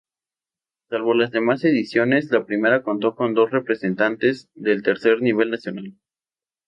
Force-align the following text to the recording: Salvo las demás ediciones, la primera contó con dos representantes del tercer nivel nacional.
Salvo 0.89 1.13
las 1.13 1.29
demás 1.29 1.63
ediciones, 1.63 2.31
la 2.31 2.43
primera 2.47 2.81
contó 2.81 3.13
con 3.15 3.35
dos 3.35 3.51
representantes 3.51 4.49
del 4.55 4.81
tercer 4.81 5.21
nivel 5.21 5.51
nacional. 5.51 5.93